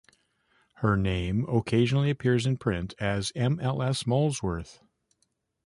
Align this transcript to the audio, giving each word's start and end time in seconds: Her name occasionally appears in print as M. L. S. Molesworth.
Her 0.77 0.97
name 0.97 1.45
occasionally 1.47 2.09
appears 2.09 2.47
in 2.47 2.57
print 2.57 2.95
as 2.99 3.31
M. 3.35 3.59
L. 3.59 3.83
S. 3.83 4.07
Molesworth. 4.07 4.81